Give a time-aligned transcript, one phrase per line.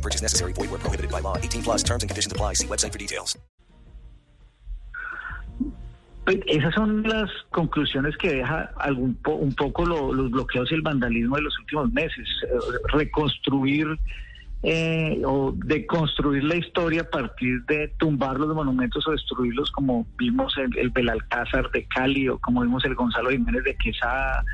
[0.00, 0.52] Purchase necessary.
[0.52, 1.36] Void where prohibited by law.
[1.36, 2.54] 18 plus terms and conditions apply.
[2.54, 3.36] See website for details.
[6.24, 10.74] Pues esas son las conclusiones que deja algún po- un poco lo- los bloqueos y
[10.74, 12.28] el vandalismo de los últimos meses.
[12.44, 12.58] Eh,
[12.92, 13.86] reconstruir
[14.62, 20.54] eh, o deconstruir la historia a partir de tumbar los monumentos o destruirlos como vimos
[20.58, 24.44] el, el Belalcázar de Cali o como vimos el Gonzalo Jiménez de Quesada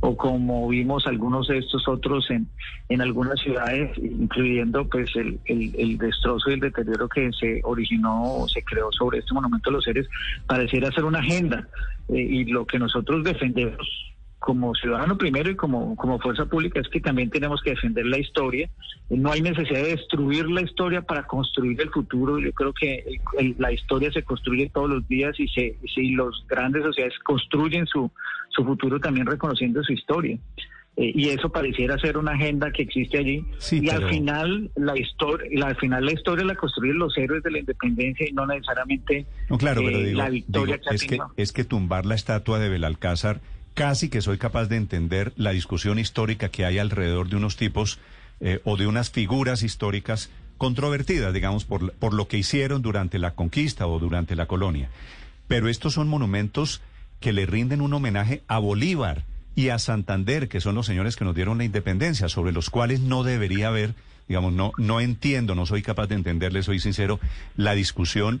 [0.00, 2.46] o como vimos algunos de estos otros en,
[2.88, 8.48] en algunas ciudades, incluyendo pues el, el, destrozo y el deterioro que se originó o
[8.48, 10.06] se creó sobre este monumento de los seres,
[10.46, 11.66] pareciera ser una agenda.
[12.08, 16.88] Eh, y lo que nosotros defendemos como ciudadano primero y como, como fuerza pública es
[16.88, 18.68] que también tenemos que defender la historia.
[19.08, 22.38] No hay necesidad de destruir la historia para construir el futuro.
[22.38, 26.10] Yo creo que el- el- la historia se construye todos los días y se, si
[26.10, 28.10] los grandes sociedades construyen su,
[28.50, 30.38] su futuro también reconociendo su historia.
[30.98, 33.44] Eh, y eso pareciera ser una agenda que existe allí.
[33.58, 37.16] Sí, y pero- al final la historia, la, al final la historia la construyen los
[37.18, 40.88] héroes de la independencia y no necesariamente No, claro, pero eh, digo, la victoria digo,
[40.88, 43.40] que es, que, es que tumbar la estatua de Belalcázar,
[43.76, 47.98] casi que soy capaz de entender la discusión histórica que hay alrededor de unos tipos
[48.40, 53.32] eh, o de unas figuras históricas controvertidas, digamos, por, por lo que hicieron durante la
[53.32, 54.88] conquista o durante la colonia.
[55.46, 56.80] Pero estos son monumentos
[57.20, 61.26] que le rinden un homenaje a Bolívar y a Santander, que son los señores que
[61.26, 63.94] nos dieron la independencia, sobre los cuales no debería haber,
[64.26, 67.20] digamos, no, no entiendo, no soy capaz de entenderle, soy sincero,
[67.56, 68.40] la discusión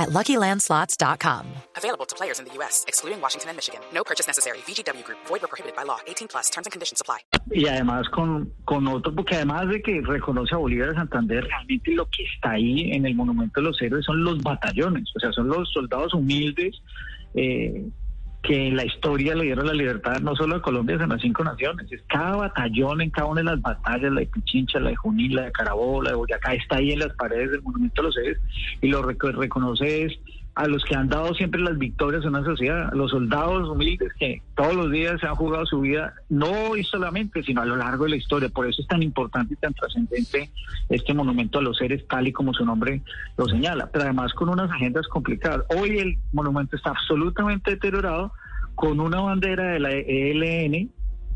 [0.00, 1.46] at luckylandslots.com.
[1.76, 3.80] Available to players in the U.S., excluding Washington and Michigan.
[3.92, 4.58] No purchase necessary.
[4.66, 5.98] VGW Group, void were prohibited by law.
[6.06, 7.18] 18 plus terms and conditions apply.
[7.52, 11.92] y además con, con otro, porque además de que reconoce a Bolívar de Santander, realmente
[11.92, 15.32] lo que está ahí en el Monumento de los Héroes son los batallones, o sea,
[15.32, 16.80] son los soldados humildes
[17.34, 17.88] eh,
[18.42, 21.44] que en la historia le dieron la libertad no solo a Colombia, sino a cinco
[21.44, 21.92] naciones.
[21.92, 25.34] Es cada batallón en cada una de las batallas, la de Pichincha, la de Junín,
[25.34, 28.16] la de Carabobo, la de Boyacá, está ahí en las paredes del Monumento de los
[28.16, 28.38] Héroes
[28.80, 30.18] y lo rec- reconoce
[30.60, 34.12] a los que han dado siempre las victorias en una sociedad, a los soldados humildes
[34.18, 37.76] que todos los días se han jugado su vida, no hoy solamente, sino a lo
[37.76, 38.50] largo de la historia.
[38.50, 40.50] Por eso es tan importante y tan trascendente
[40.90, 43.00] este monumento a los seres, tal y como su nombre
[43.38, 45.64] lo señala, pero además con unas agendas complicadas.
[45.74, 48.30] Hoy el monumento está absolutamente deteriorado,
[48.74, 50.90] con una bandera de la ELN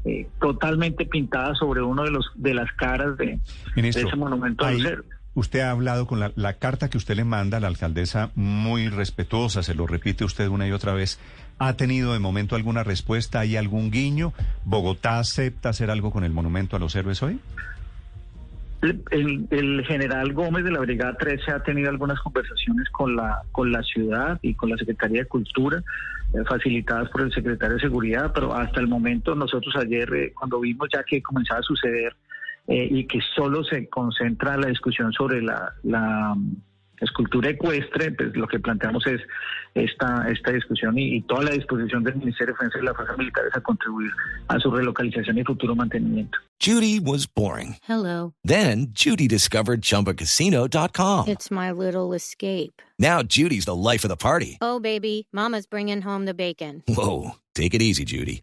[0.04, 3.40] eh, totalmente pintada sobre uno de los de las caras de, de
[3.74, 4.94] Ministro, ese monumento a los ahí.
[5.34, 9.62] Usted ha hablado con la, carta que usted le manda a la alcaldesa, muy respetuosa,
[9.62, 11.18] se lo repite usted una y otra vez.
[11.58, 13.40] ¿Ha tenido de momento alguna respuesta?
[13.40, 14.32] ¿Hay algún guiño?
[14.64, 17.38] ¿Bogotá acepta hacer algo con el monumento a los héroes hoy?
[19.10, 23.72] El, el general Gómez de la Brigada 13 ha tenido algunas conversaciones con la con
[23.72, 25.82] la ciudad y con la Secretaría de Cultura,
[26.34, 30.60] eh, facilitadas por el secretario de Seguridad, pero hasta el momento nosotros ayer, eh, cuando
[30.60, 32.14] vimos ya que comenzaba a suceder
[32.66, 36.56] eh, y que solo se concentra la discusión sobre la, la mm,
[37.00, 39.20] escultura ecuestre, pues lo que planteamos es
[39.74, 43.16] esta, esta discusión y, y toda la disposición del Ministerio de Defensa y la Fuerza
[43.16, 44.10] Militar es a contribuir
[44.48, 46.38] a su relocalización y futuro mantenimiento.
[46.60, 47.76] Judy was boring.
[47.86, 48.32] Hello.
[48.44, 51.28] Then Judy discovered ChumbaCasino.com.
[51.28, 52.80] It's my little escape.
[52.98, 54.56] Now Judy's the life of the party.
[54.62, 56.82] Oh, baby, Mama's bringing home the bacon.
[56.88, 58.42] Whoa, take it easy, Judy.